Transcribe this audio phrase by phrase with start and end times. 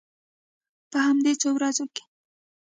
[0.91, 2.03] په همدې څو ورځو کې.